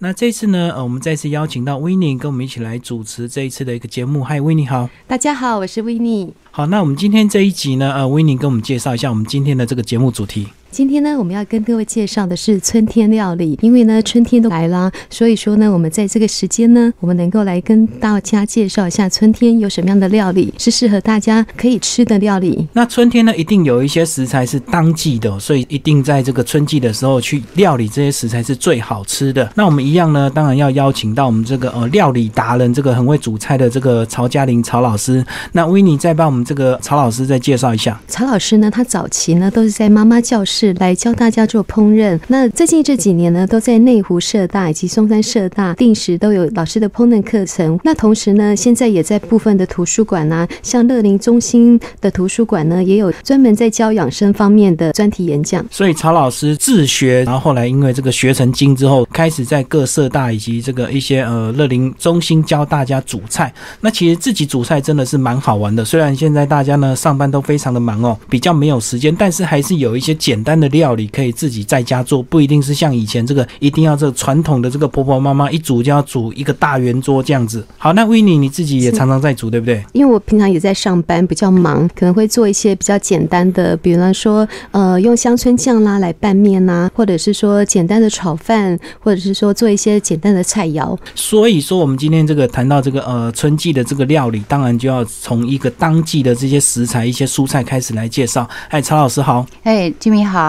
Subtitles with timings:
[0.00, 4.24] 那这次呢，呃，我们再次邀请到维尼跟我们一起来主持这一次的一个节目。
[4.24, 4.90] 嗨，维尼好。
[5.06, 6.34] 大家好，我是维尼。
[6.50, 10.48] 好，那我们今天这一集呢，呃，维尼跟我们介绍一下我们今天的这个节目主题。
[10.74, 22.66] 今天呢，我们要跟各位介绍的是春天料理，因为呢，春天都来啦，所以说呢，我们在这个时间呢，我们能够来跟大家介绍一下春天有什么样的料理是适合大家可以吃的料理。
[22.72, 29.48] 那春天呢，一定有一些食材是当季的，所以一定在这个春季的时候去料理这些食材是最好吃的。
[29.54, 35.24] 那我们一样呢，当然要邀请到我们这个呃料理达人，这个很会煮菜的这个曹嘉玲曹老师。
[35.52, 37.96] 那维尼再帮我们这个曹老师再介绍一下。
[38.08, 41.44] 曹老师呢，他早期呢都是在妈妈教室来教大家。
[41.44, 47.78] 做烹饪，那最近这几年呢，都在内湖社大以及松山社大定时都有老师的烹饪课程。
[47.84, 55.64] 那同时呢，现在也在部分的图书馆啊，像乐林中心的图书馆呢，也有专门在教养生方面的专题演讲。
[55.70, 63.52] 所以曹老师自学，然后后来因为这个学成精之后，开始在各社大以及这个一些呃乐林中心教大家煮菜。
[63.80, 65.84] 那其实自己煮菜真的是蛮好玩的。
[65.84, 71.34] 虽然现在大家呢上班都非常的忙哦，比较没有时间，但是还是有一些简单的料理可以。
[71.34, 77.66] 自己在家做不一定是像以前这个一定要这传统的这个婆婆妈妈一煮就要煮一个大圆桌这样子。
[77.76, 79.84] 好，那维尼你自己也常常在煮对不对？
[79.92, 90.96] 因为我平常也在上班，比较忙，可能会做一些比较简单的，比方说呃用香椿酱啦来拌面呐，或者是说简单的炒饭，或者是说做一些简单的菜肴。
[91.14, 98.48] 所以说我们今天这个谈到这个呃春季的这个料理，当然就要从一个当季的这些食材、一些蔬菜开始来介绍。
[98.68, 99.44] 哎，曹老师好。
[99.64, 100.43] 哎，金明好，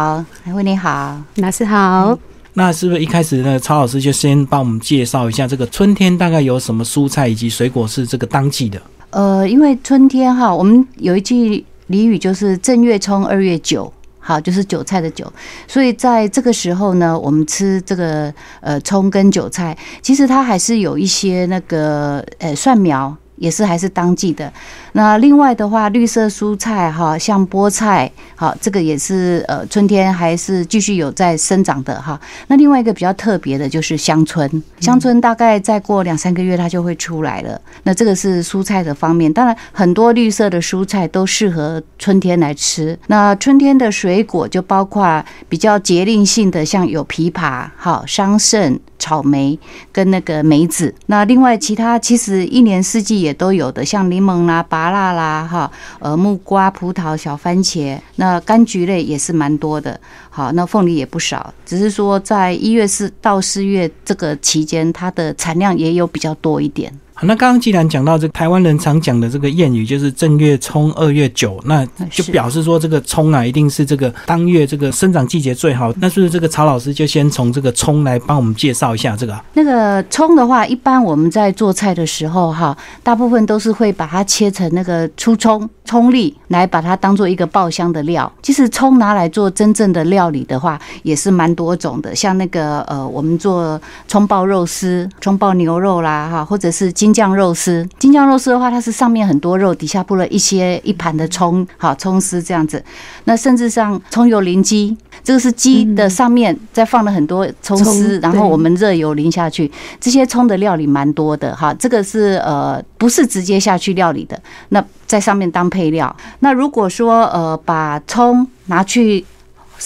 [0.54, 0.76] 维尼。
[0.76, 2.18] 好，老师好。
[2.58, 3.60] 那是不是一开始呢？
[3.60, 8.82] 曹老师就先帮我们介绍一下这个春天大概有什么蔬菜以及水果是这个当季的？
[9.10, 15.32] 呃，因为春天哈，我们有一句俚语就是正月葱，二月韭，好，就是韭菜的韭。
[15.68, 23.16] 所以在这个时候呢，我们吃这个呃葱跟韭菜，其实它还是有一些那个呃蒜苗。
[23.38, 24.52] 也是还是当季的，
[24.94, 32.19] 那另外的话，绿色蔬菜哈，像菠菜，好，这个也是呃春天还是继续有在生长的哈。
[32.47, 37.59] 那另外一个比较特别的就是香椿，香椿大概再过两三个月它就会出来了。
[37.84, 42.97] 那这个是蔬菜的方面，当然很多绿色的蔬菜都适合春天来吃。
[43.07, 48.79] 那春天的水果就包括比较节令性的，像有枇杷、好桑葚。
[48.97, 49.57] 草莓
[49.91, 66.91] 跟那个梅子，那另外其他其实一年四季也都有的，像柠檬啦、芭辣啦，哈，呃，木瓜、葡萄、小番茄，那柑橘类也是蛮多的，好，那凤梨也不少，只是说在一月四到四月这个期间，它的产量也有比较多一点。
[67.18, 75.94] 好，那刚刚既然讲到这台湾人常讲的这个谚语，就是正月葱，二月韭，那就表示说这个葱啊，一定是这个当月这个生长季节最好。
[76.02, 79.40] 那是不是这个曹老师就先从这个葱来帮我们介绍一下这个？
[79.54, 85.70] 那个葱的话，一般我们在做菜的时候哈，大部分都是会把它切成那个粗葱。
[85.86, 92.16] 葱粒来把它当做一个爆香的料，其实葱拿来做真正的料理的话，也是蛮多种的。
[92.16, 97.88] 像那个呃，我们做葱爆肉丝、葱爆牛肉啦，哈，或者是京酱肉丝。
[98.00, 102.84] 京酱肉丝的话，它是上面很多肉，底下铺了一些一盘的葱，好葱丝这样子。
[103.26, 109.72] 那甚至像葱油淋鸡，这个是鸡的上面再放了很多葱丝，然后我们热油淋下去，
[110.02, 111.72] 这些葱的料理蛮多的哈。
[111.76, 114.42] 这个是呃，不是直接下去料理的。
[114.70, 116.14] 那在上面当配料。
[116.40, 119.24] 那如果说呃，把葱拿去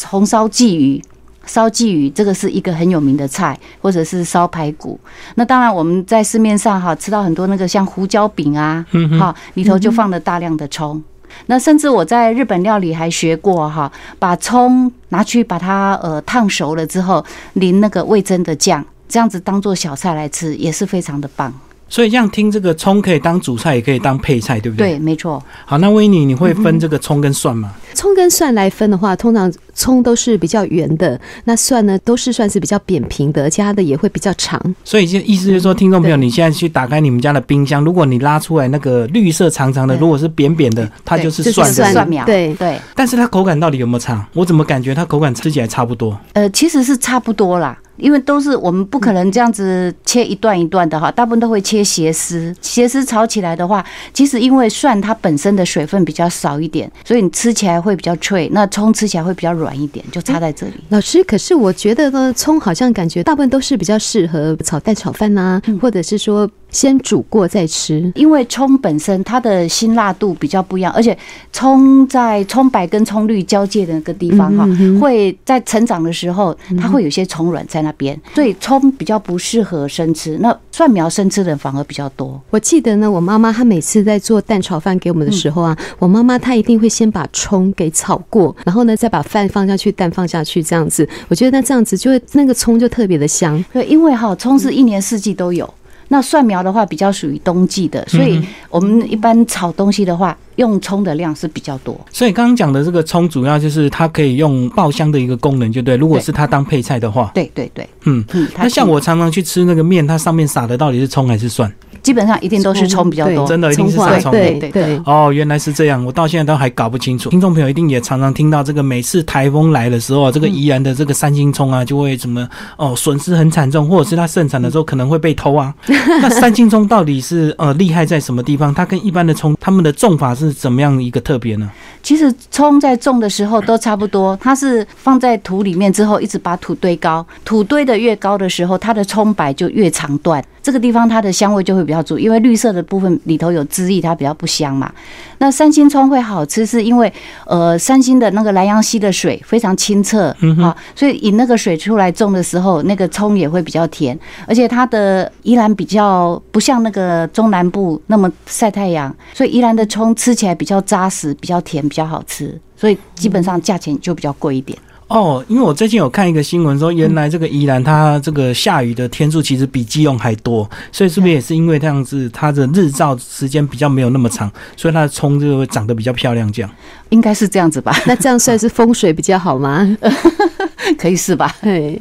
[0.06, 1.03] 红烧鲫鱼，
[1.49, 4.99] 烧鲫鱼这个是一个很有名的菜，或者是烧排骨。
[5.33, 8.85] 那当然我们在市面上哈吃到很多那个像胡椒饼啊，
[9.19, 11.03] 哈里头就放了大量的葱。
[11.47, 21.51] 那甚至我在日本料理还学过哈，把葱拿去把它呃烫熟了之后淋那个味增的酱，这样子当做小菜来吃也是非常的棒。
[21.89, 24.91] 所以这样听，这个葱可以当主菜，也可以当配菜，对不对？
[24.91, 25.44] 对，没错。
[25.66, 27.73] 好，那维尼，你会分这个葱跟蒜吗？
[27.95, 34.61] 葱跟蒜来分的话，通常葱都是比较圆的，那蒜呢都是算是比较扁平的，而且它的也会比较长。
[34.83, 42.24] 所以，就意思就是说，听众朋友，你现在去打开你们家的冰箱，如果你拉出来那个绿色长长的，如果是扁扁的，它就是蒜蒜苗。
[42.25, 42.80] 对对。
[42.95, 44.25] 但是它口感到底有没有差？
[44.33, 46.18] 我怎么感觉它口感吃起来差不多？
[46.33, 47.77] 呃，其实是差不多啦。
[48.00, 52.56] 因为都是我们不可能这样子切一段一段的哈，大部分都会切斜丝。
[52.62, 58.50] 斜丝炒起来的话，其实因为蒜它本身的水分比较少一点，所以你吃起来会比较脆。
[58.51, 60.74] 那葱吃起来会比较软一点，就差在这里。
[60.90, 68.12] 老师，可是我觉得呢，葱好像感觉大部分都是比较适合炒蛋、炒饭呐，或者是说先煮过再吃。
[68.16, 71.18] 因为葱本身它的辛辣度比较不一样，而且
[71.51, 74.68] 葱在葱白跟葱绿交界的那个地方哈，
[75.00, 80.38] 会在成长的时候，它会有些虫卵在那边，所以葱比较不适合生吃。
[80.39, 82.39] 那蒜苗生吃的人反而比较多。
[82.50, 91.07] 我记得呢，我妈妈她每次在做蛋炒饭给我们的时候啊，我妈妈她一定会先把葱给炒过，然后呢再把饭放下去，蛋放下去，这样子。
[91.27, 93.63] 我觉得那这样子就会那个葱就特别的香。
[93.74, 95.68] 对，因为哈葱是一年四季都有。
[96.11, 102.00] 那蒜苗的话比较属于冬季的，所以我们一般炒东西的话，用葱的量是比较多。
[102.11, 105.95] 所以刚刚讲的这个葱，主要就是它可以用爆香的一个功能，就对。
[105.95, 108.47] 如果是它当配菜的话，对对对，嗯嗯。
[108.57, 111.71] 那像我常常去吃那个面，它上面撒的到底是葱还是蒜？
[112.01, 114.31] 基本上一定都是葱比较多，真的一定是撒葱。
[114.31, 115.01] 对对对。
[115.06, 117.30] 哦，原来是这样，我到现在都还搞不清楚。
[117.30, 122.48] 听众朋友一定也常常听到这个，每次台风来的时候，这个宜兰的这个三星葱啊，就会怎么
[122.78, 125.74] 哦损失很惨重，或者是它盛产的时候可能会被偷啊。
[126.22, 128.74] 那三星葱到底是呃厉害在什么地方？
[128.74, 131.69] 它跟一般的葱，它们的种法是怎么样一个特别呢？
[132.01, 140.44] 其实葱在种的时候都差不多，它是放在土里面之后，一直把土堆高，土堆的越高的时候，它的葱白就越长段。
[140.61, 144.91] 这个地方它的香味就会比较足，因为绿色的部分里头有汁液，它比较不香嘛。
[145.38, 147.11] 那三星葱会好吃，是因为
[147.45, 164.77] 呃三星的那个莱阳溪的水非常清澈啊，所以引那个水出来种的时候，那个葱也会比较甜，而且它的宜兰比较不像那个中南部那么晒太阳，所以宜兰的葱吃起来比较扎实，比较甜，比较好吃，所以基本上价钱就比较贵一点。
[165.09, 176.51] 哦，因为我最近有看一个新闻说，原来这个宜兰它这个下雨的天数其实比基隆还多，所以是不是也是因为这样子，它的日照时间比较没有那么长，所以它的葱就会长得比较漂亮？
[176.51, 176.69] 这样
[177.09, 177.95] 应该是这样子吧？
[178.06, 179.88] 那这样算是 风水比较好吗？
[180.97, 181.53] 可以是吧？
[181.61, 182.00] 对，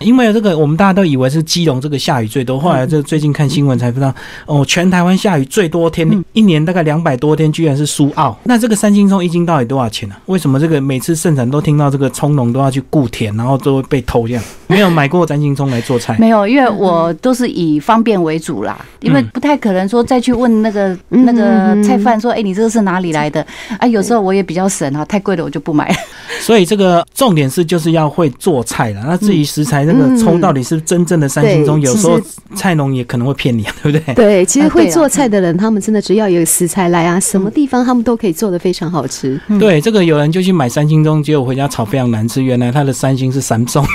[0.00, 4.14] 因为这个我们大家都以为是基隆这个下雨最多，后来这最近看新闻才知道，
[4.44, 8.36] 哦，全台湾下雨最多天，一年大概两百多天，居然是苏澳。
[8.44, 10.14] 那这个三星葱一斤到底多少钱呢？
[10.26, 14.42] 为什么这个每次盛产都听到这个葱农都要去雇田，然后都会被偷这样？
[14.66, 16.16] 没有买过三星葱来做菜？
[16.18, 23.44] 没有，因为我都是以方便为主啦，因为不太可能说再去问那个那个菜贩说，哎，你这个是哪里来的？
[23.78, 25.94] 啊，有时候我也比较省啊，太贵了我就不买。
[26.40, 29.02] 所以这个重点是就是要会做菜了。
[29.06, 32.20] 那至于食材，那个葱到底是真正的三星葱，有时候
[32.54, 34.14] 菜农也可能会骗你，对不对？
[34.14, 39.40] 对，其实会做菜的人，他们真的只要有食材来啊，什么地方他们都可以做的非常好吃。
[39.58, 43.84] 对，这个有人就去买三星葱，结果回家炒非常难吃，原来他的三星是三葱。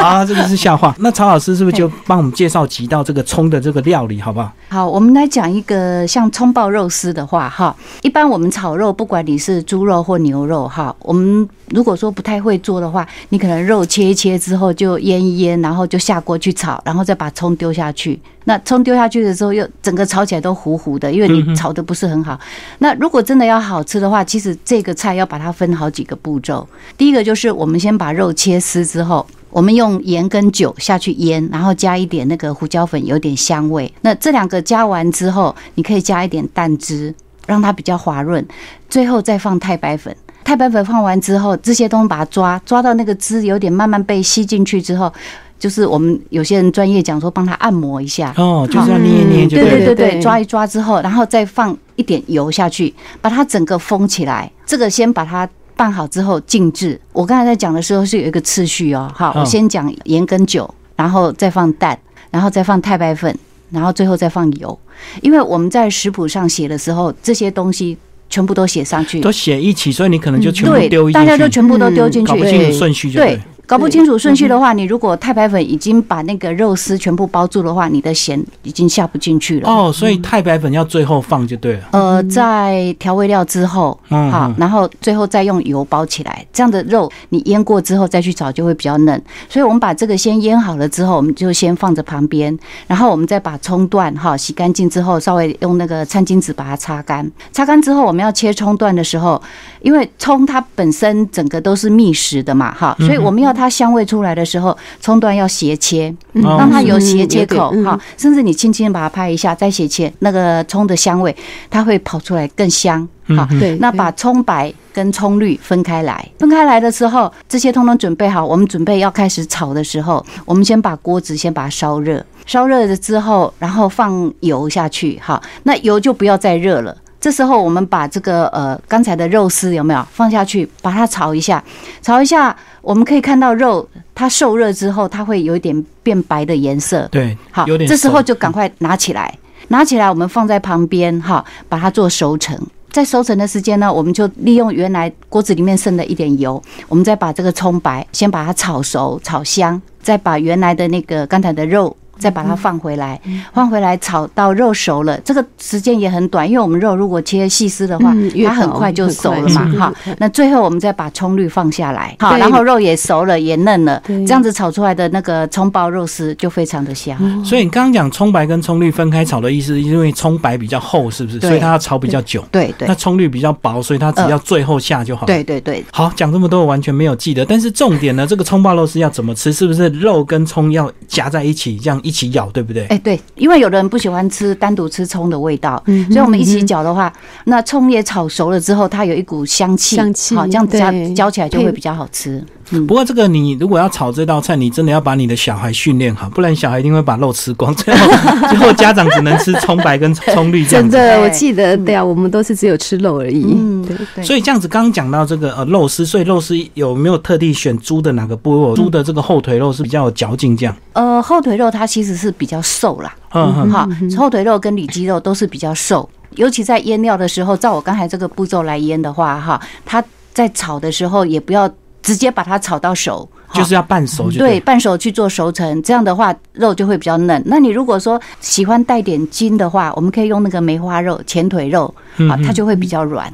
[0.00, 0.94] 啊，这个是笑话。
[0.98, 4.52] 那曹老师是不是就帮我们介绍几道这个葱的这个料理，好不好？
[4.68, 18.18] 好，我们来讲一个像葱爆肉丝的话，哈，一般我们炒肉，不管你是猪肉或牛肉，哈，我们如果说不太会做的话，你可能肉切一切之后就腌一腌，然后就下锅去炒，然后再把葱丢下去。
[18.44, 22.38] 那葱丢下去的时候，又整个炒起来都糊糊的，因为你炒的不是很好。
[22.78, 26.66] 那如果真的要好吃的话，其实这个菜要把它分好几个步骤。
[26.96, 29.26] 第一个就是我们先把肉切丝之后。
[29.48, 33.90] 我们用盐跟酒下去腌，然后加一点那个胡椒粉，有点香味。
[34.02, 37.14] 那这两个加完之后，你可以加一点蛋汁，
[37.46, 38.44] 让它比较滑润。
[38.88, 40.14] 最后再放太白粉，
[40.44, 45.12] 太白粉放完之后，这些东西把它抓抓到那个汁有点慢慢被吸进去之后，
[45.58, 54.50] 就是我们有些人专业讲说帮他按摩一下哦，就是要捏一捏，对对对对，抓一抓之后，然后再放一点油下去，把它整个封起来。
[54.66, 55.48] 这个先把它。
[55.78, 56.98] 拌好之后静置。
[57.12, 59.12] 我刚才在讲的时候是有一个次序哦。
[59.14, 60.66] 好，我先讲盐跟酒，
[60.96, 61.98] 然后再放蛋，
[62.30, 63.38] 然后再放太白粉，
[63.70, 64.78] 然后最后再放油。
[65.22, 67.96] 因为我们在食谱上写的时候，这些东西
[68.28, 73.38] 全部都写上去，都写一起，所以你可能就全部丢进去，大家就全部都丢进去，搞不清楚顺序就对。
[73.66, 79.68] 搞不清楚顺序的话，你如果太白粉已经把那个肉丝全部包住的话，你的咸已经下不进去了。
[79.68, 81.80] 哦，所以太白粉要最后放就对了。
[81.90, 89.20] 呃，在调味料之后，好，然后最后再用油包起来，这样的肉你腌过之后再去炒就会比较嫩。
[89.48, 92.56] 所以我们把这个先腌好了之后，我们就先放着旁边，
[92.86, 97.28] 然后我们再把葱段哈洗干净之后，稍微用那个餐巾纸把它擦干。
[97.50, 99.42] 擦干之后，我们要切葱段的时候，
[99.82, 103.55] 因为葱它本身整个都是密实的嘛，哈，所以我们要。
[103.56, 111.34] 它香味出来的时候，葱段要斜切，让它有斜切口哈，甚至你轻轻把它拍一下，再斜切，那个葱的香味
[111.70, 113.08] 它会跑出来更香。
[113.36, 126.96] 好，对，那把葱白跟葱绿分开来，分开来的时候，这些通通准备好，我们准备要开始炒的时候，我们先把锅子先把它烧热，烧热了之后，然后放油下去，好，那油就不要再热了。
[127.26, 131.60] 这时候我们把这个呃刚才的肉丝有没有放下去，把它炒一下，
[132.00, 137.08] 炒一下，我们可以看到肉它受热之后，它会有一点变白的颜色。
[137.10, 142.56] 对，好，这时候就赶快拿起来，拿起来我们放在旁边哈，把它做熟成。
[142.92, 151.96] 在熟成的时间呢，我们就利用原来锅子里面剩的一点油，我们再把这个葱白先把它炒熟、炒香，再把原来的那个刚才的肉。
[152.18, 153.20] 再把它放回来，
[153.52, 159.94] 放回来炒到肉熟了，这个时间也很短，因为我们肉如果切细丝的话它很快就熟了嘛，哈。
[160.18, 167.16] 那最后我们再把葱绿放下来，好，然后肉也熟了，也嫩了，这样子炒出来的那个葱爆肉丝就非常的香。
[167.44, 171.40] 所以你刚刚讲葱白跟葱绿分开炒的意思，因为葱白比较厚，是不是？
[171.40, 172.44] 所以它要炒比较久。
[172.50, 175.26] 对对那葱绿比较薄，所以它只要最后下就好。。
[175.26, 179.52] 对对对，好，讲这么多我完全没有记得，但是重点呢，这个葱爆肉丝要怎么吃？
[179.52, 182.86] 是不是肉跟葱要夹在一起，这样一起咬，对不对？
[182.86, 187.12] 哎对，因为有的人不喜欢吃单独吃葱的味道，嗯所以我们一起搅的话，
[187.46, 192.44] 那葱也炒熟了之后，它有一股香气，香气好，这样子加对搅起来就会比较好吃。
[192.86, 198.10] 不过这个你如果要炒这道菜，你真的要把你的小孩训练好，不然小孩一定会把肉吃光，最后
[198.48, 200.96] 最后家长只能吃葱白跟葱绿这样子。
[200.96, 203.44] 真的，我记得，对啊，我们都是只有吃肉而已。
[203.46, 204.24] 嗯对，对。
[204.24, 208.74] 所以这样子，刚刚讲到这个呃肉丝，所以肉丝有没有特地选猪的哪个部位？
[208.74, 210.76] 猪的这个后腿肉是比较有嚼劲，这样。
[210.92, 220.02] 呃，后腿肉它其实是比较瘦啦，嗯嗯，好，后腿肉跟里脊肉都是比较瘦，尤其在腌料的时候，照我刚才这个步骤来腌的话，哈，它
[220.34, 221.70] 在炒的时候也不要
[222.06, 224.60] 直接把它炒到熟， 就是要半熟就对，对。
[224.60, 227.42] 半熟去做熟成，这样的话肉就会比较嫩。
[227.44, 231.92] 那你如果说喜欢带点筋的话，我们可以用那个梅花肉、前腿肉，
[232.30, 233.30] 啊，它就会比较软。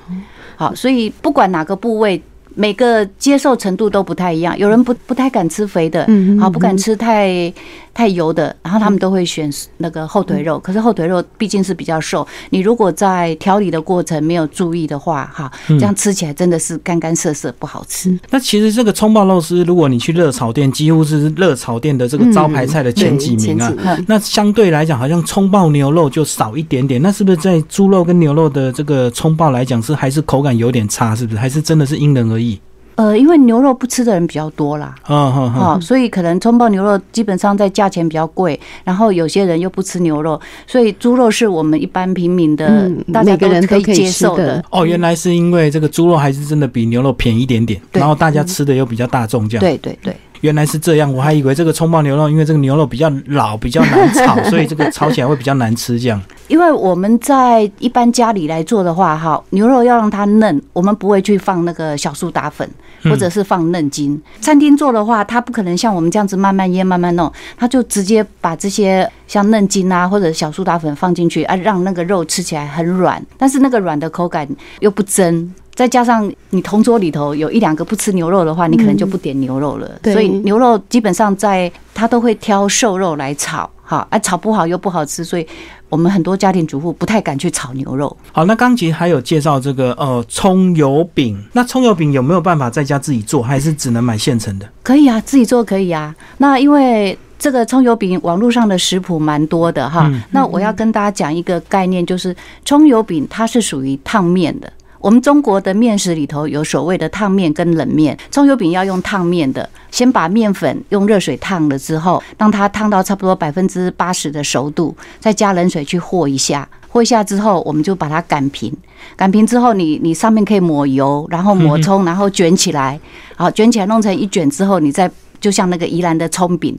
[0.56, 2.20] 好，所以不管哪个部位。
[2.54, 7.50] 每个接受程度都不太一样，有人不不太敢吃肥的，嗯好不敢吃太
[7.94, 10.58] 太油的，然后他们都会选那个后腿肉。
[10.58, 18.18] 可是后腿肉毕竟是比较瘦，你如果在调理的过程没有注意的话，哈，这样吃起来真的是干干涩涩，不好吃。
[18.30, 23.72] 那其实这个葱爆肉丝，如果你去热炒店，几乎是热炒店的这个招牌菜的前几名啊。
[24.06, 27.00] 那相对来讲，好像葱爆牛肉就少一点点。
[27.02, 31.14] 那是不是在猪肉跟牛肉的这个葱爆来讲，是还是口感有点差？
[31.14, 31.38] 是不是？
[31.38, 32.58] 还是真的是因人而异？
[32.94, 35.62] 呃，因为牛肉不吃的人比较多啦，嗯哼哼。
[35.62, 44.64] 哦，所以可能葱爆牛肉基本上在价钱比较贵，然后有些人又不吃牛肉，所以猪肉是我们一般平民的，嗯大家每个人可以都可以接受吃的。
[44.70, 48.00] 哦，原来是因为这个猪肉还是真的比牛肉便宜一点点，对。
[48.00, 49.60] 然后大家吃的又比较大众，这样。
[49.60, 56.20] 对对对，原来是这样，我还以为这个葱爆牛肉，因为这个牛肉比较老，比较难炒，所以这个炒起来会比较难吃，这样。
[56.48, 62.68] 因为我们在一般家里来做的话，哈，牛肉要让它嫩，我们不会去放那个小苏打粉，
[63.04, 64.20] 或者是放嫩筋。
[64.40, 74.46] 餐厅做的话，它不可能像我们这样子慢慢腌、慢慢弄，它就直接把这些像嫩筋啊或者小苏打粉放进去啊，让那个肉吃起来很软，但是那个软的口感
[74.80, 75.54] 又不真。
[75.74, 79.90] 再加上你同桌里头有一两个不吃牛肉的话，你可能就不点牛肉了。
[80.02, 85.46] 对所以牛肉基本上在他都会挑瘦肉来炒，哈，啊炒不好又不好吃，所以
[85.88, 88.14] 我们很多家庭主妇不太敢去炒牛肉。
[88.32, 94.68] 好，那刚其实还有介绍这个呃葱油饼，那葱油饼有没有办法在家自己做，还是只能买现成的？
[94.82, 96.14] 可以啊，自己做可以啊。
[96.36, 104.70] 那因为这个葱油饼网络上的食谱蛮多的哈，那我要跟大家讲一个概念，就是葱油饼它是属于烫面的。
[105.02, 116.66] 我们中国的面食里头有所谓的烫面跟冷面，葱油饼要用烫面的，先把面粉用热水烫了之后，让它烫到差不多百分之八十的熟度，再加冷水去和一下。
[116.88, 118.72] 和一下之后，我们就把它擀平。
[119.16, 123.00] 擀平之后你，你上面可以抹油，然后抹葱，然后卷起来，
[123.34, 126.78] 好卷起来弄成一卷之后，你再就像那个宜兰的葱饼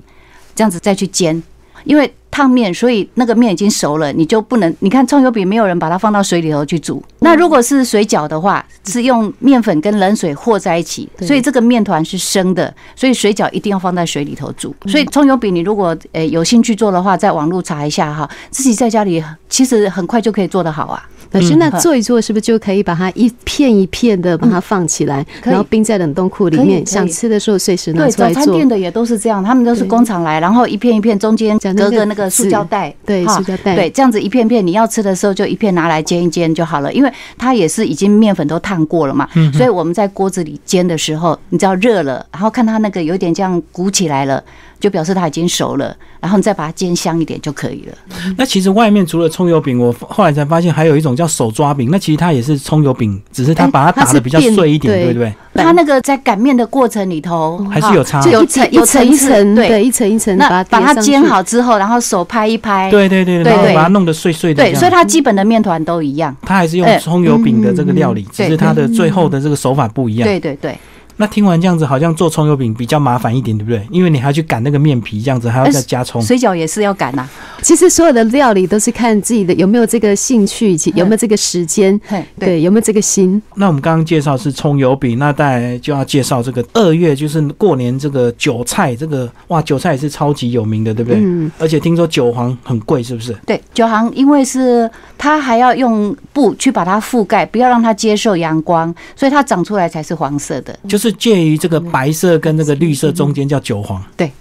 [0.55, 1.43] 这样子再去煎。
[1.83, 4.75] 因为烫面，所以那个面已经熟了，你就不能。
[4.79, 7.01] 你看葱油饼，没有人把它放到水里头去煮。
[7.19, 14.75] 那如果是水饺的话，是用面粉跟冷水和在一起，所以这个面团是生的，所以水饺一定要放在水里头煮。
[14.87, 21.07] 所以葱油饼，你如果呃有兴趣做的话，在网络查一下哈，自己在家里其实很快就可以做得好啊。
[21.31, 28.69] 可是，那嗯做一做是不是就可以把它一片一片的把它放起来，然后冰在冷冻库里面，想吃的时候随时拿对，出来做对早餐店。
[28.69, 44.43] 的也都是这样，他们都是工厂来，然后一片一片中间隔个那个塑胶袋，对哈塑胶袋对，这样子一片片，你要吃的时候就一片拿来煎一煎就好了，因为它也是已经面粉都烫过了嘛，所以我们在锅子里煎的时候，你知道热了，然后看它那个有点这样鼓起来了。
[44.83, 47.93] 就表示它已经熟了，然后你再把它煎香一点就可以了。
[48.35, 55.33] 那其实外面除了葱油饼，我后来才发现还有一种叫手抓饼，那其实它也是葱油饼，只是它哎把它打的比较碎一点，对对不对？
[55.53, 59.81] 它那个在擀面的过程里头还是有差就一层一层一层，对。
[59.81, 66.35] 一层一层那把把它煎好之后，然后手拍一拍，对对对，把它弄得碎碎的对，所以它基本的面团都一样。
[66.41, 70.27] 它还是用哎葱油饼的这个料理，只是它的最后的这个手法不一样。
[70.27, 70.77] 对对对，
[71.17, 73.85] 那听完这样子，好像做葱油饼比较麻烦一点，对不对？
[73.91, 76.21] 因为你还要去擀那个面皮，这样子还要再加葱。
[76.21, 77.27] 水饺也是要擀呐。
[77.61, 81.99] 其实所有的料理都是看自己的有没有这个兴趣，以及有没有这个时间，
[82.39, 83.41] 对，有没有这个心。
[83.55, 91.19] 那我们刚刚介绍是葱油饼，那再来就要介绍这个二月，就是过年这个韭菜，这个哇，韭菜也是超级有名的，对不对？
[91.21, 93.33] 嗯，而且听说韭黄很贵，是不是？
[93.45, 100.77] 对，韭黄因为是它还要用布去把它覆盖，不要让它接受阳光，所以它长出来才是黄色的。
[100.87, 104.01] 就是介于这个白色跟那个绿色中间叫韭黄。
[104.15, 104.31] 对，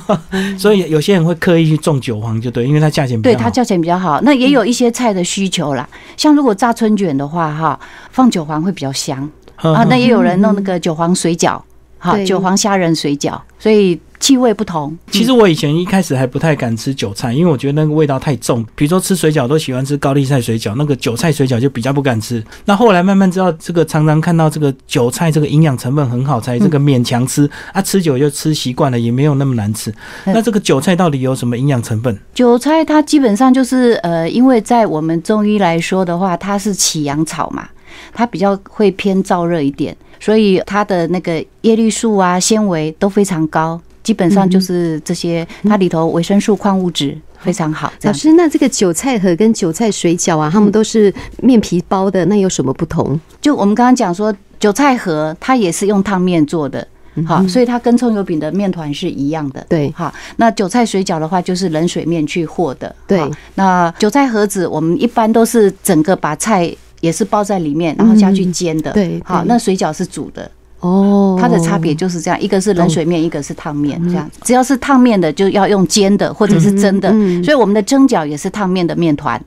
[0.58, 3.38] 所以有些人会刻意去种韭黄，就对，因为它价钱比较好。
[3.38, 5.88] 对它价钱比较好，那也有一些菜的需求啦。
[6.16, 7.78] 像如果炸春卷的话，哈，
[8.10, 9.84] 放韭黄会比较香啊。
[9.84, 11.60] 那也有人弄那个韭黄水饺，
[11.98, 14.96] 好，韭黄虾仁水饺，所以气味不同。
[15.10, 18.64] 其实我以前一开始还不太敢吃韭菜，因为我觉得那个味道太重。
[18.74, 22.42] 比如说吃水饺都喜欢吃高丽菜水饺，那个韭菜水饺就比较不敢吃。
[22.64, 29.90] 那后来慢慢知道，这个常常看到这个韭菜这个营养成分很好，才这个勉强吃、啊，吃久就吃习惯了，也没有那么难吃。
[30.24, 32.18] 嗯那这个韭菜到底有什么营养成分？
[32.34, 37.68] 韭菜它基本上就是呃，因为在我们中医来说的话，它是起阳草嘛，
[38.12, 47.92] 它比较会偏燥热一点，所以它的那个叶绿素啊、纤维都非常高，基本上就是这些，它里头维生素、矿物质非常好。
[48.02, 51.12] 老师，那这个韭菜盒跟韭菜水饺啊，他们都是
[51.42, 53.18] 面皮包的，那有什么不同？
[53.40, 56.86] 就我们刚刚讲说，韭菜盒它也是用烫面做的。
[57.26, 59.64] 好，所以它跟葱油饼的面团是一样的。
[59.70, 62.94] 对好，那韭菜水饺的话，就是冷水面去和的。
[63.06, 63.18] 对，
[63.54, 66.70] 那韭菜盒子我们一般都是整个把菜
[67.06, 68.90] 也是包在里面，然后下去煎的。
[68.92, 74.28] 对好，那水饺是煮的，哦，它的差别就是这样，一个是冷水面，一个是烫面，这样。
[74.42, 77.08] 只要是烫面的，就要用煎的或者是蒸的。
[77.12, 79.40] 嗯所以我们的蒸饺也是烫面的面团。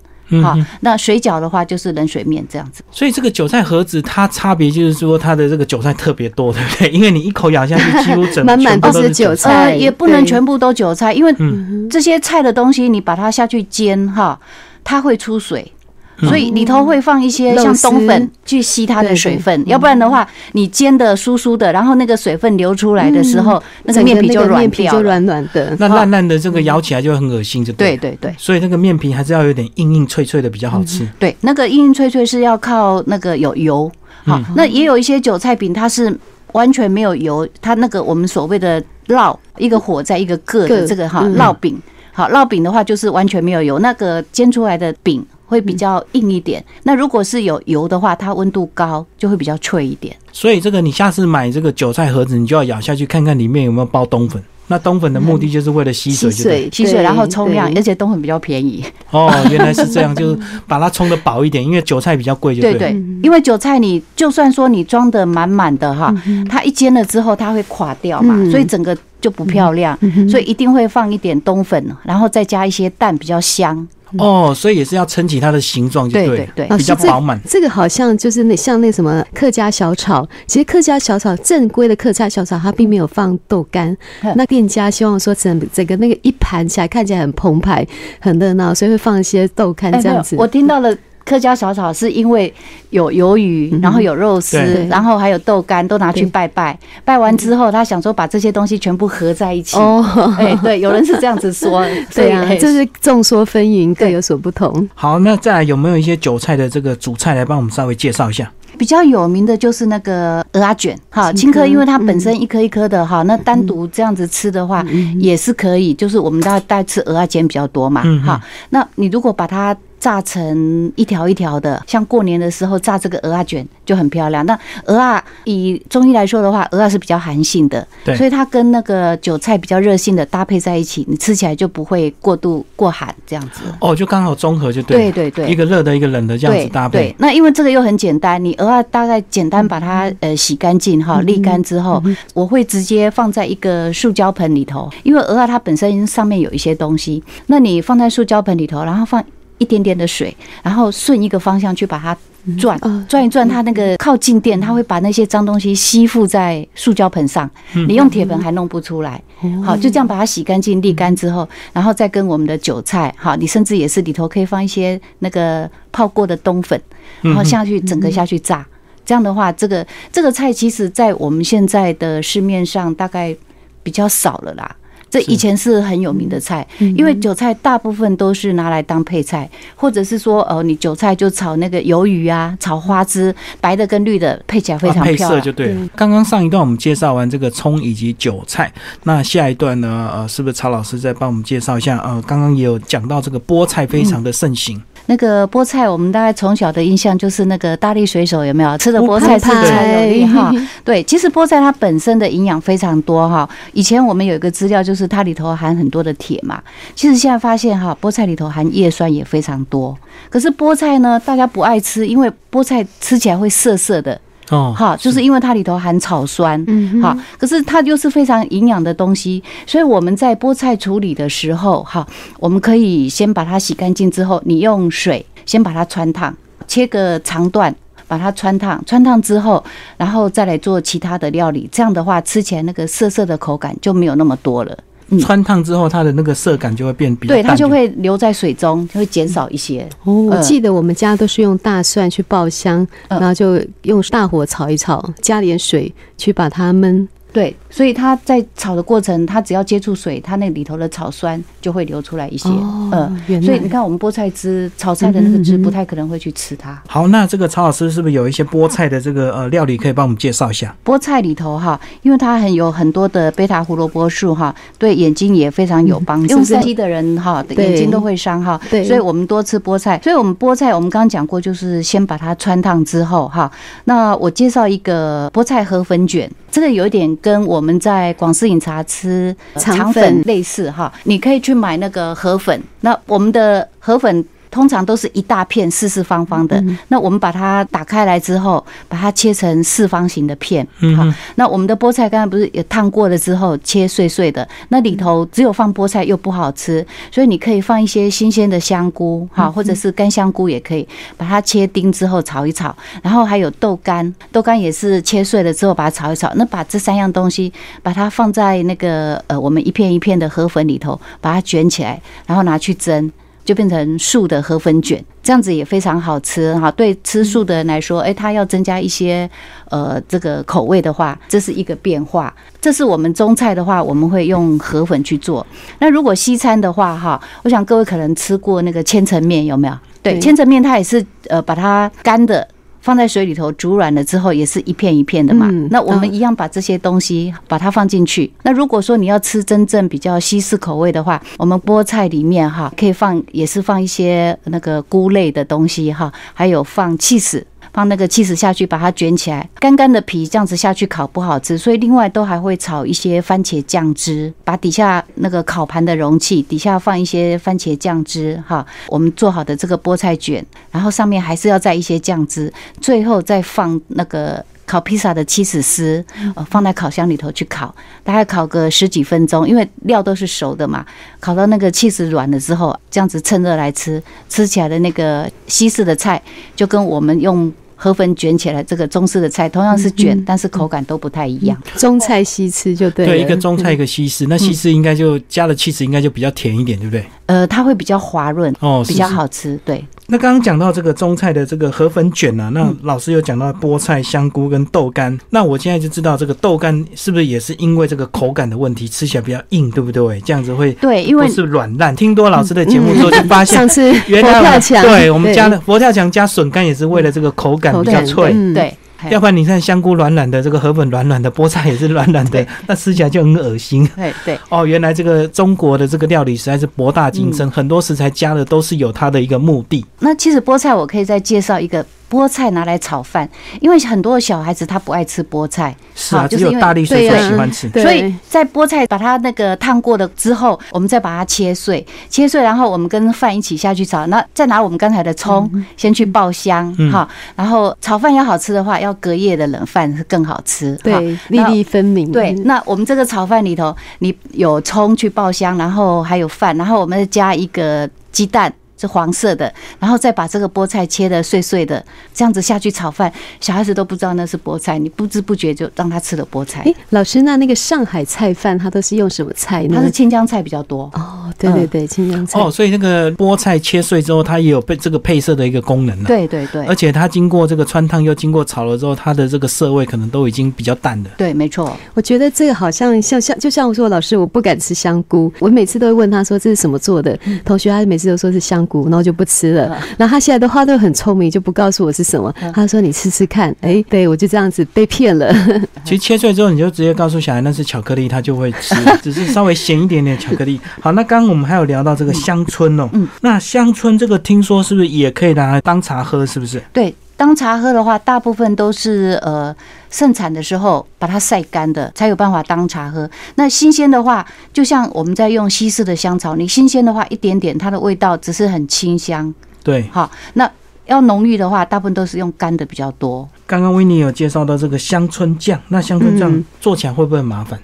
[0.44, 2.84] 好那水饺的话就是冷水面这样子。
[2.92, 6.90] 所以这个韭菜盒子它差别就是说它的这个韭菜特别多，对不对？
[6.92, 9.52] 因为你一口咬下去，几乎整 满满都是韭菜。
[9.52, 14.40] 呃，也不能全部都韭菜，因为嗯这些菜的东西你把它下去煎哈，
[14.84, 15.74] 它会出水。
[16.22, 24.94] 所以里头会放一些像冬粉去吸它的水分，要不然的话，你煎的酥酥的，然后那个水分流出来的时候，那个面皮就软那个面皮掉。
[24.94, 25.76] 就软软的。
[25.80, 31.08] 那烂烂的这个咬起来就很恶心，就对对对所以那个面皮还是要有点硬硬脆脆的比较好吃。
[31.18, 33.90] 对，那个硬硬脆脆是要靠那个有油。
[34.26, 36.14] 好，那也有一些韭菜饼，它是
[36.52, 41.80] 完全没有油，它那个我们所谓的烙，一个火在一个个的这个哈嗯烙饼。
[42.12, 46.64] 好，烙饼的话就是完全没有油，那个煎出来的饼会比较硬一点。
[46.84, 50.16] 那如果是有油的话，它温度高就会比较脆一点。
[50.32, 54.42] 所以这个你下次买这个韭菜盒子，你就要咬下去看看里面有没有包冬粉。
[54.72, 58.86] 那冬粉的目的就是为了吸水，吸水，吸水然后冲量，对而且冬粉比较便宜。
[59.10, 62.78] 哦，原来是这样，就是把它冲的饱一点，因为韭菜比较贵，就对了。
[62.78, 62.92] 对，
[63.24, 66.14] 因为韭菜你就算说你装的满满的哈，
[66.48, 69.98] 它一煎了之后它会垮掉嘛，嗯所以整个就不漂亮，
[70.30, 73.88] 所以一定会放一点冬粉，然后再加一些蛋，比较香。
[74.18, 77.40] 哦，所以也是要撑起它的形状，就对对对比较饱满。
[77.48, 84.34] 这个好像就是那像那什么客家小炒，其实客家小炒正规的客家小炒，它并没有放豆干嗯。
[84.36, 87.86] 那店家希望说整整个那个一盘起来看起来很澎湃、
[88.20, 90.36] 很热闹，所以会放一些豆干哎这样子。
[90.38, 90.96] 我听到了。
[91.30, 92.52] 客家小炒是因为
[92.90, 94.58] 有鱿鱼，然后有肉丝，
[94.90, 96.76] 然后还有豆干，都拿去拜拜。
[97.06, 99.78] 拜完之后，他想说把这些东西全部合在一起。
[99.78, 100.04] 哦，
[100.40, 101.86] 哎，对，有人是这样子说。
[102.16, 104.90] 对啊所以，这是众说纷纭，各有所不同。
[104.96, 108.52] 好，那再来有没有一些韭菜的这个主菜来帮我们稍微介绍一下？
[108.78, 114.84] 比较有名的就是那个鹅啊卷，哈，青稞，因为它本身一颗一颗的哈，那单独这样子吃的话
[115.20, 124.46] 也是可以，就是我们大概吃鹅啊煎比较多嘛嗯，哈，那你如果把它炸成一条一条的，像过年的时候炸这个鹅啊卷就很漂亮。
[124.46, 133.64] 那鹅啊，以中医来说的话，鹅啊是比较寒性的，对所以它跟那个韭菜比较热性的搭配在一起，你吃起来就不会过度过寒这样子。
[133.82, 135.12] 哦，就刚好综合就对。
[135.12, 142.02] 对对对一个热的，一个冷的，这样子搭配。，对对那因为这个又很简单，你鹅啊大概简单把它呃洗干净哈，沥干之后，
[142.34, 149.24] 我会直接放在一个塑胶盆里头，因为鹅啊它本身上面有一些东西，那你放在塑胶盆里头，然后放。
[149.60, 152.18] 一点点的水，然后顺一个方向去把它
[152.58, 157.88] 转啊转一转，它那个靠静电，它会把那些脏东西吸附在塑胶盆上，嗯。
[157.88, 159.22] 你用铁盆还弄不出来。
[159.64, 166.82] 好，就这样把它洗干净、沥干之后，然后再跟我们的韭菜，好，你甚至也是里头可以放一些那个泡过的冬粉，
[167.22, 168.66] 然后下去整个下去炸。
[169.06, 173.36] 这样的话，这个这个菜其实在我们现在的市面上大概
[173.82, 174.76] 比较少了啦。
[175.10, 185.40] 这以前是很有名的菜，因为韭菜大部分都是拿来当配菜，或者是说，呃，你韭菜就炒那个鱿鱼啊，炒花枝，白的跟绿的配起来非常啊配漂亮。
[185.40, 185.90] 色就对了。
[185.96, 188.72] 刚刚上一段我们介绍完这个葱以及韭菜，
[189.04, 191.98] 那下一段呢，呃，是不是曹老师再帮我们介绍一下？
[192.00, 200.54] 呃，刚刚也有讲到这个菠菜非常的盛行，那个菠菜，我们大概从小的印象就是那个大力水手有没有吃的菠菜是派才有力哈？
[200.86, 203.50] 对，其实菠菜它本身的营养非常多哈。
[203.74, 206.62] 以前我们有一个资料，就是它里头含很多的铁嘛。
[206.94, 209.98] 其实现在发现哈，菠菜里头含叶酸也非常多。
[210.30, 216.64] 可是菠菜呢，大家不爱吃，因为菠菜吃起来会涩涩的，哦，哈，就是因为它里头含草酸。
[216.68, 222.06] 嗯好，可是它又是非常营养的东西，所以我们在菠菜处理的时候，哈，
[222.40, 226.36] 我们可以先把它洗干净之后，你用水先把它穿烫，
[226.68, 227.74] 切个长段。
[228.08, 229.64] 把它穿烫，穿烫之后，
[229.96, 231.70] 然后再来做其他的料理。
[231.72, 234.76] 这样的话，吃起来那个涩涩的口感就没有那么多了。
[235.12, 239.88] 嗯穿烫之后，它的那个色感就会变比较对，它就会留在水中，就会减少一些。
[240.04, 247.08] 哦，我嗯记得我们家都是用大蒜去爆香，嗯然后就用大火炒一炒，加点水去把它焖。
[247.32, 252.50] 对，所以它在炒的过程，它只要接触水，它那里头的草酸就会流出来一些。
[252.50, 256.78] 哦嗯，所以你看，我们菠菜汁炒菜的那个汁，不太可能会去吃它。
[256.90, 260.76] 好，那这个曹老师是不是有一些菠菜的这个呃料理可以帮我们介绍一下？
[260.84, 266.28] 菠菜里头哈，因为它很有很多的贝塔胡萝卜素哈，对眼睛也非常有帮助。
[266.34, 269.98] 用是不是三 G 的人哈，眼睛都会伤哈，对所以我们多吃菠菜。
[270.04, 273.50] 所以我们菠菜，我们刚刚讲过，就是先把它穿烫之后哈。
[273.86, 280.90] 那我介绍一个菠菜河粉卷，这个有一点跟我们在广式饮茶吃肠粉类似哈。
[281.04, 284.26] 你可以去买那个河粉，那我们的河粉。
[284.52, 307.52] 通常都是一大片四四方方的，那我们把它打开来之后，把它切成四方形的片，好，那我们的菠菜刚才不是也烫过了之后切碎碎的，那里头只有放菠菜又不好吃，所以你可以放一些新鲜的香菇，哈，或者是干香菇也可以，把它切丁之后炒一炒，然后还有豆干，豆干也是切碎了之后把它炒一炒，那把这三样东西
[307.84, 313.12] 把它放在那个呃我们一片一片的河粉里头，把它卷起来，然后拿去蒸。
[313.44, 316.70] 就变成素的河粉卷，这样子也非常好吃哈。
[316.72, 319.30] 对吃素的人来说，哎，他要增加一些
[319.70, 322.34] 呃这个口味的话，这是一个变化。
[322.62, 325.46] 这是我们中菜的话，我们会用河粉去做。
[325.80, 329.74] 那如果西餐的话，哈，我想各位可能吃过那个千层面，有没有？
[330.04, 332.48] 对，对千层面它也是呃把它干的。
[332.82, 335.48] 放在水里头煮软了之后，也是一片一片的嘛。
[335.52, 338.32] 嗯那我们一样把这些东西把它放进去。
[338.44, 347.44] 那如果说你要吃真正比较西式口味的话，我们菠菜里面哈可以放，也是放一些那个菇类的东西哈，还有放 cheese。
[347.80, 358.66] 放那个茄子下去，把它卷起来，干干的皮这样子下去烤不好吃，所以另外都还会炒一些番茄酱汁，把底下那个烤盘的容器底下放一些番茄酱汁哈。
[358.90, 364.44] 我们做好的这个菠菜卷，然后上面还是要再一些酱汁，最后再放那个。
[364.66, 370.86] 烤披萨的起司丝，呃，放在烤箱里头去烤，大概烤个十几分钟，因为料都是熟的嘛。
[371.20, 376.22] 烤到那个起司软了之后，这样子趁热来吃，吃起来的那个西式的菜，
[376.56, 381.58] 就跟我们用河粉卷起来这个中式的菜同样是卷，但是口感都不太一样。
[381.78, 383.14] 中菜西吃就对了。
[383.14, 387.06] 对，一个中菜，一个西式，那西式应该就加了 cheese，应该就比较甜一点，对不对？
[387.28, 389.58] 呃，它会比较滑润，哦，比较好吃。
[389.64, 400.20] 对，那刚刚讲到这个中菜的这个河粉卷啊，那老师有讲到菠菜、香菇跟豆干，那我现在就知道这个豆干是不是也是因为这个口感的问题，吃起来比较硬，对不对？
[400.22, 401.96] 这样子会对，因为不是软烂。
[401.96, 408.32] 听多老师的节目之后就发现 上，次原来佛跳墙，对我们加的佛跳墙加笋干也是为了这个口感比较口脆。
[408.34, 408.78] 嗯对，嘿
[409.10, 413.88] 要不然你看香菇软软的，这个河粉软软的，菠菜也是软软的，那吃起来就很恶心。
[413.96, 419.86] 对对，哦，原来这个中国的这个料理实在是博大精嗯深，很多食材加的都是有它的一个目的。
[420.00, 423.30] 那其实菠菜我可以再介绍一个菠菜拿来炒饭，
[423.62, 427.70] 因为很多小孩子他不爱吃菠菜，是啊，就是因为有大力水对啊手喜欢吃。
[427.70, 434.08] 所以在菠菜把它那个烫过的之后，我们再把它切碎，切碎，然后我们跟饭一起下去炒。
[434.08, 440.74] 那再拿我们刚才的葱先去爆香嗯哈，然后炒饭要好吃的话，要隔夜的冷饭是更好吃。
[440.76, 442.12] 哈对，粒粒分明。
[442.12, 448.52] 对，那我们这个炒饭里头，你有葱去爆香，然后还有饭，然后我们再加一个鸡蛋。
[448.80, 453.12] 是黄色的，然后再把这个菠菜切的碎碎的，这样子下去炒饭，
[453.42, 459.76] 小孩子都不知道那是菠菜，你不知不觉就让他吃了菠菜哎。，老师，那那个上海菜饭它都是用什么菜呢？
[459.76, 462.40] 它是青江菜比较多，哦，对对对，青江菜。
[462.40, 471.10] 哦，所以那个菠菜切碎之后，它也有被这个配色的一个功能了。，对对对而，且它经过这个穿烫又经过炒了之后，它的这个色味可能都已经比较淡了。
[471.18, 471.76] 对，没错。
[471.94, 479.78] 我觉得这个好像像像就像我说，老师我不敢吃香菇，我每次都会问他说这是什么做的，同学他每次都说是香菇，然后就不吃了。
[479.98, 482.34] 然后他现在的话都很聪明，就不告诉我是什么。
[482.54, 485.30] 他说你吃吃看，哎，对我就这样子被骗了。
[485.84, 490.62] 其实切碎之后，你就直接告诉小孩那是巧克力，他就会吃， 只是稍微咸一点点巧克力。
[490.80, 496.26] 好，那刚刚我们还有聊到这个香椿哦，嗯那香椿这个听说是不是也可以拿来当茶喝？
[496.26, 496.62] 是不是？
[496.72, 499.54] 对，当茶喝的话，大部分都是呃
[499.92, 503.10] 盛产的时候把它晒干的，才有办法当茶喝。
[503.36, 509.34] 那新鲜的话，就像我们在用西式的香草，你新鲜的话一点点，它的味道只是很清香。
[509.62, 510.50] 对，好，那
[510.86, 513.28] 要浓郁的话，大部分都是用干的比较多。
[513.46, 517.60] 刚刚维尼有介绍到这个香椿酱，那香椿酱嗯做起来会不会很麻烦？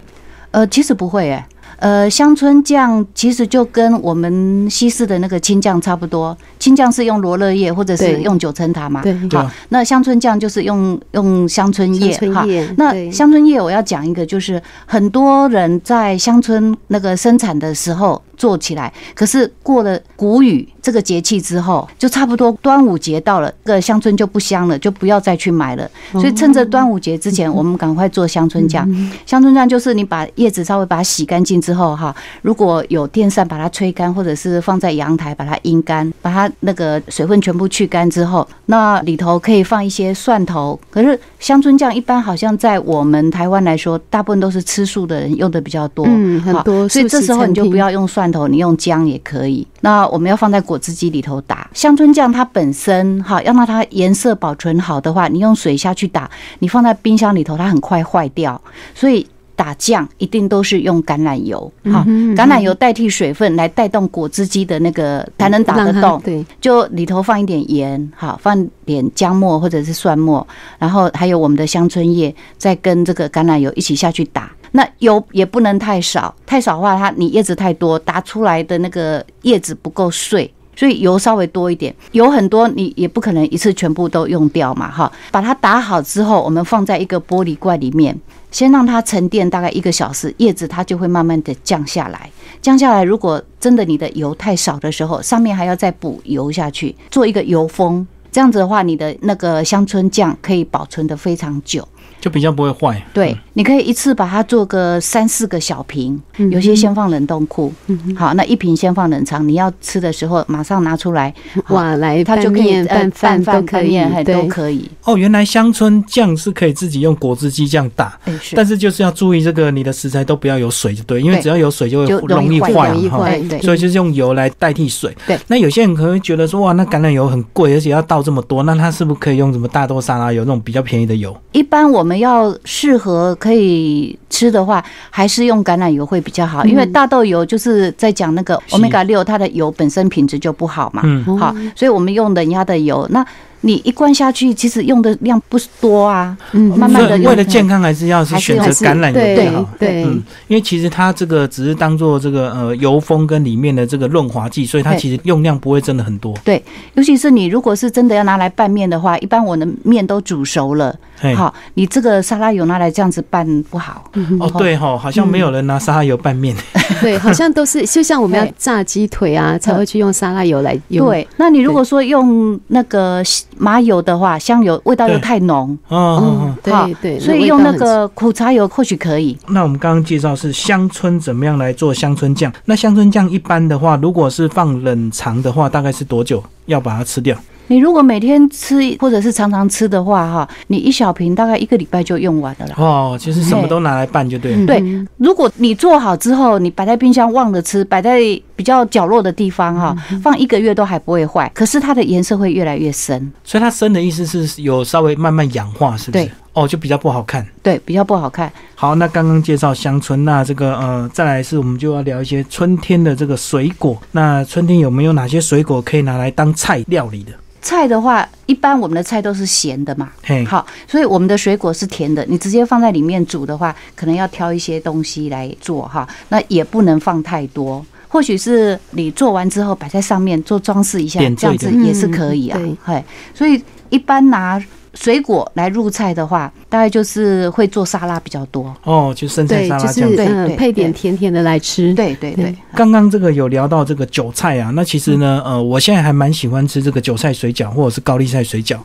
[0.51, 1.45] 呃，其实不会诶、
[1.77, 9.01] 呃，香椿酱其实就跟我们西式的那个青酱差不多，青酱是用罗勒叶或者是用九层塔嘛。
[9.01, 12.45] 对，好，那香椿酱就是用用香椿叶哈。
[12.77, 25.89] 那对香椿叶我要讲一个，就是很多人在香椿那个生产的时候做起来，可是过了谷雨这个节气之后，就差不多端午节到了，这个香椿就不香了，就不要再去买了。
[26.13, 28.89] 所以趁着端午节之前，我们赶快做香椿酱。
[29.25, 40.79] 香椿酱就是你把叶子稍微把它洗干净之后，哈，如果有电扇把它吹干，或者是放在阳台把它阴干，把它那个水分全部去干之后，那里头可以放一些蒜头。
[40.91, 46.05] 可是香椿酱一般好像在我们台湾来说，大部分都是吃素的人用的比较多。
[46.07, 49.65] 嗯，很好多，所以这时候你就不要用蒜头，你用姜也可以。
[49.81, 58.59] 那我们要放在果汁机里头打香椿酱，它本身哈要让它颜色保存好的话，你用水下去打，你放在冰箱里头，它很快坏掉。
[58.93, 59.25] 所以
[59.55, 62.03] 打酱一定都是用橄榄油哈，
[62.35, 66.21] 橄榄油代替水分来带动果汁机的那个才能打得动。
[66.21, 70.45] 对，就里头放一点盐，好，放点姜末或者是蒜末，
[70.77, 74.51] 然后还有我们的香椿叶，再跟这个橄榄油一起下去打。
[74.71, 80.51] 那油也不能太少，太少的话，它你叶子太多，打出来的那个叶子不够碎。
[80.75, 85.11] 所以油稍微多一点，油很多你也不可能一次全部都用掉嘛，哈。
[85.31, 88.15] 把它打好之后，我们放在一个玻璃罐里面，
[88.51, 92.29] 先让它沉淀大概一个小时，叶子它就会慢慢的降下来。
[92.61, 98.05] 降下来，如果真的你的油太少的时候，上面还要再补油下去，做一个油封。
[98.31, 101.87] 这样子的话，你的那个香椿酱可以保存的非常久。
[102.21, 103.05] 就比较不会坏。
[103.13, 107.71] 对，你可以一次把它做个三四个小瓶，嗯有些先放冷冻库。
[108.15, 111.33] 好，那一瓶先放冷藏，你要吃的时候马上拿出来，
[111.69, 114.45] 哇，来它就可以拌面、呃拌饭拌都可以都。
[114.47, 114.89] 可以。
[115.03, 118.17] 哦，原来香椿酱是可以自己用果汁机这样打，
[118.55, 125.15] 但是就是要注意这个你的食材都不要有水就对，因为只要有水就会容易坏容易坏所以就是用油来代替水。
[125.27, 131.35] 对，那有些人可能会觉得说，哇，那橄榄油很贵，而且要倒这么多，那它是不是可以用什么大豆沙拉油那种比较便宜的油？
[131.51, 141.01] 一般我们要适合可以吃的话，还是用橄榄油会比较好，因为大豆油就是在讲那个是 omega 六，它的油本身品质就不好嘛。
[141.05, 143.25] 嗯，哦好，所以我们用人家的油，那
[143.61, 149.69] 你一罐下去，其实用的量不多啊，嗯慢慢的为了健康，还是要是选择橄榄油对比较好。
[149.79, 156.31] 对嗯，因为其实它这个只是当做这个呃油封跟里面的这个润滑剂，所以它其实用量不会真的很多。
[156.43, 156.61] 对
[156.93, 164.11] 尤其是你如果是真的要拿来拌面的话，一般我的面都煮熟了，嘿，好，你这个沙拉油拿来这样子拌不好。
[164.39, 166.53] 哦对哈，好像没有人拿沙拉油拌面。
[167.01, 171.07] 对，好像都是就像我们要炸鸡腿啊，才会去用沙拉油来用。
[171.07, 173.23] 对，那你如果说用那个
[173.57, 179.37] 麻油的话，香油味道又太浓，哦哦哦哦，，好对对，所以用那个苦茶油或许可以。
[179.47, 182.51] 那我们刚刚介绍是香椿怎么样来做香椿酱。
[182.65, 187.37] 那香椿酱一般的话，如果是放冷藏的话，大概是多久要把它吃掉？
[187.67, 192.75] 你如果每天吃或者是常常吃的话，哈，你一小瓶大概一个礼拜就用完了啦。
[192.77, 194.57] 哦，其实什么都拿来拌就对了。
[194.57, 198.19] 嗯对如果你做好之后，你摆在冰箱忘了吃，摆在
[198.55, 206.31] 比较角落的地方哈，放一个月都还不会坏，可是它的颜色会越来越深，所以它深的意思是有稍微慢慢氧化，是不是对？
[206.53, 207.45] 哦，就比较不好看。
[207.61, 208.51] 对，比较不好看。
[208.75, 213.97] 好，那刚刚介绍香椿，那这个呃，再来是我们就要聊一些春天的这个水果。
[214.11, 217.31] 那春天有没有哪些水果可以拿来当菜料理的？
[217.65, 220.11] 菜的话，一般我们的菜都是咸的嘛，
[220.47, 227.83] 好，所以我们的水果是甜的，你直接放在里面煮的话，可能要挑一些东西来做哈，那也不能放太多。
[228.07, 233.03] 或或许是你做完之后摆在上面做装饰一下，这样子也是可以啊嗯对。
[233.33, 234.57] 所以一般拿
[234.95, 238.73] 水果来入菜的话，大概就是会做沙拉比较多。
[238.83, 240.15] 哦，就生菜沙拉这样子。
[240.15, 241.93] 对对是呃配点甜甜的来吃。
[241.93, 248.77] 对对对对，刚刚这个有聊到这个韭菜啊，那其实呢，呃，我现在还蛮喜欢吃这个韭菜水饺或者是高丽菜水饺，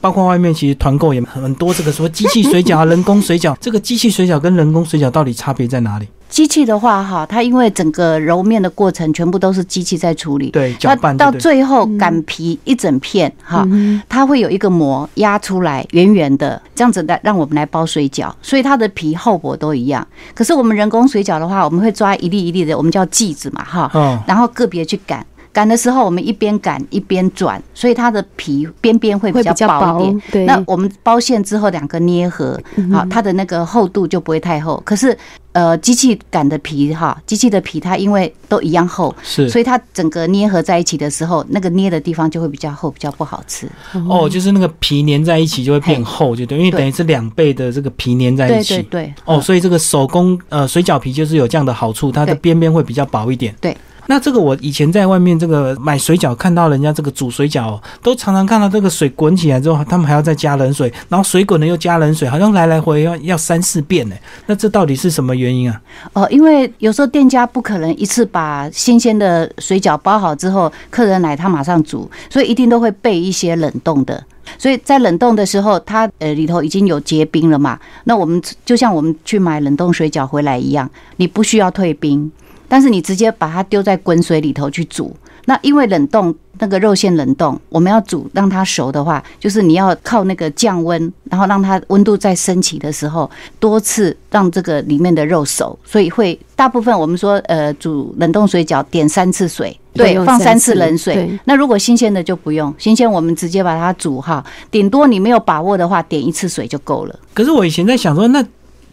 [0.00, 6.06] 包括外面其实团购也很多这个说机器水饺啊、人工水饺，这个机器水饺跟人工水饺到底差别在哪里？
[6.36, 20.06] 机器的话哈，它因为整个揉面的过程全部都是机器在处理，对，搅那到最后擀皮一整片哈，嗯它会有一个膜压出来，圆圆的，这样子来让我们来包水饺，所以它的皮厚薄都一样。
[20.34, 25.24] 可是我们人工水饺的话，我们会抓一粒一粒的，我们叫剂子嘛哈，哦，然后个别去擀。
[25.56, 30.22] 擀的时候，我们一边擀一边转，所以它的皮边边会比较薄一点。
[30.30, 32.60] 对那我们包馅之后，两个捏合，
[32.92, 34.82] 好，它的那个厚度就不会太厚。
[34.84, 35.16] 可是，
[35.52, 43.66] 呃，机器擀的皮哈，机器的皮它因为都一样厚，是所以它整个捏合在一起的时候，那个捏的地方就会比较厚，比较不好吃。
[44.06, 48.74] 哦，就是那个皮粘在一起就会变厚，就对，因为等于是两倍的这个皮粘在一起。
[48.74, 53.54] 对对对，哦，所以这个手工呃水饺皮就是有这样的好处，它的边边会比较薄一点。
[53.58, 53.74] 对。
[54.06, 64.16] 那这个我以前在外面这个买水饺，看到人家这个煮水饺哦，都常常看到这个水滚起来之后，他们还要再加冷水，然后水滚了又加冷水，好像来来回要要三四遍呢。
[64.46, 65.80] 那这到底是什么原因啊？
[66.12, 74.22] 哦，因为有时候店家不可能一次把新鲜的水饺包好之后，客人来他马上煮，所以一定都会备一些冷冻的。
[74.56, 77.76] 所以在冷冻的时候，它呃里头已经有结冰了嘛。
[78.04, 82.30] 那我们就像我们去买冷冻水饺回来一样，你不需要退冰，
[82.68, 85.14] 但是你直接把它丢在滚水里头去煮。
[85.48, 91.00] 那因为冷冻那个肉馅冷冻，我们要煮让它熟的话，就是你要靠那个降温，
[91.30, 101.30] 然后让它温度再升起的时候，多次让这个里面的肉熟，所以会大部分我们说呃煮冷冻水饺点三次水，对，放三次次冷水。
[101.44, 107.16] 那如果新鲜的就不用，新鲜我们直接把它煮哈，顶多你没有把握的话，点一次水就够了。
[107.32, 108.44] 可是我以前在想说，那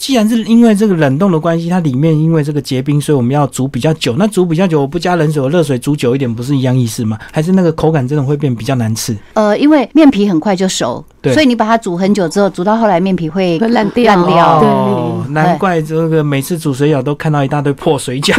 [0.04, 4.14] 既然是因为这个冷冻的关系，它里面因为这个结冰，所以我们要煮比较久。
[4.18, 7.18] 那煮比较久，我不加冷水，我热水煮久一点，不是一样意思吗？
[7.32, 9.16] 还是那个口感真的会变比较难吃？
[9.32, 14.60] 呃，因为面皮很快就熟，对所以你把它煮很久之后，煮到后来面皮会会烂掉烂掉。
[14.60, 18.36] 对哦，难怪这个每次煮水饺都看到一大堆破水饺，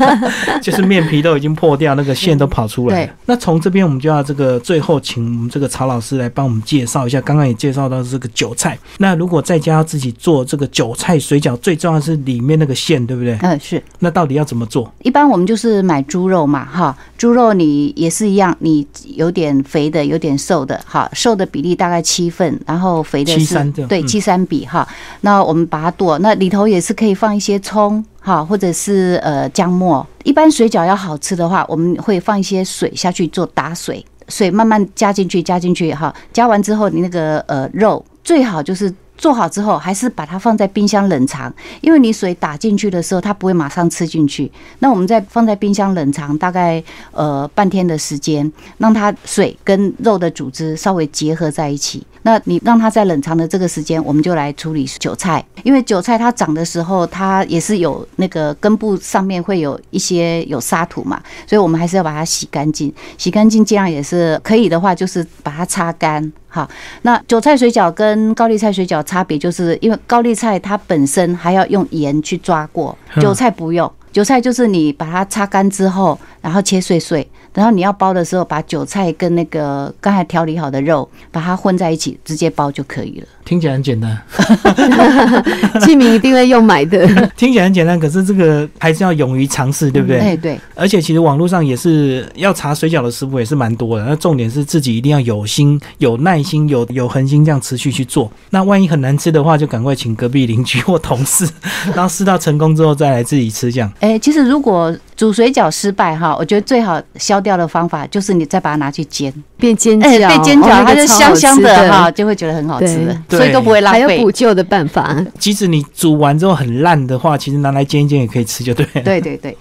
[0.62, 3.12] 就是面皮都已经破掉，那个馅都跑出来了。
[3.26, 8.78] 那从这边我们就要这个最后请我们这个曹老师来帮我们介绍一下，刚刚也介绍到这个韭菜。
[8.98, 13.38] 那如果在家要自己做这个韭菜水饺，最重要的是里面那个馅，对不对？
[13.40, 13.82] 嗯，是。
[14.00, 14.92] 那到底要怎么做？
[15.02, 24.88] 一般我们就是买猪肉嘛，哈，猪肉你也是一样，你有点肥的，有点瘦的，哈，瘦的比例大概七份，然后肥的七是对七三比哈。
[25.20, 30.06] 那我们把它剁，那里头也是可以放一些葱，哈，或者是呃姜末。
[30.24, 38.90] 一般水饺要好吃的话，我们会放一些水下去做打水，水慢慢加进去，加进去哈，加完之后你那个呃肉最好就是。
[39.18, 41.52] 做好之后，还是把它放在冰箱冷藏，
[41.82, 44.50] 因为你水打进去的时候，它不会马上吃进去。
[44.78, 52.06] 那我们再放在冰箱冷藏大概呃半天的时间，让它水跟肉的组织稍微结合在一起。
[52.22, 62.92] 那你让它在冷藏的这个时间，我们就来处理韭菜，因为韭菜它长的时候，它也是有那个根部上面会有一些有沙土嘛，所以我们还是要把它洗干净。
[63.16, 66.32] 洗干净尽量也是可以的话，就是把它擦干。
[66.48, 66.68] 好，
[67.02, 73.90] 那韭菜水饺跟高丽菜水饺差别，就是因为高丽菜它本身还要用盐去抓过，嗯韭菜不用。
[74.12, 83.26] 韭菜就是你把它擦干之后，然后切碎碎，然后你要包的时候，把韭菜跟那个刚才调理好的肉，把它混在一起，直接包就可以了。
[83.44, 84.10] 听起来很简单，
[85.80, 87.06] 器皿一定会用买的。
[87.34, 90.18] 听起来很简单，可是这个还是要勇于尝试，对不对？
[90.18, 98.30] 哎，对，而且其实网络上也是要查水饺的食谱也是蛮多的，那重点是自己一定要有心、有耐心、有有恒心，这样持续去做。
[98.50, 101.48] 那万一很难吃的话，就赶快请隔壁邻居或同事，
[101.94, 103.90] 然后试到成功之后再来自己吃，这样。
[104.00, 114.30] 哎，其实如果煮水饺失败哈，我觉得最好消掉的方法就是你再把它拿去煎，变煎饺，哎，变煎饺哦它就香香的哈，就会觉得很好吃所以都不会浪费还有补。
[114.30, 115.16] 救的办法。
[115.36, 119.02] 即使你煮完之后很烂的话，其实拿来煎一煎也可以吃，就对了。
[119.02, 119.58] 对对对。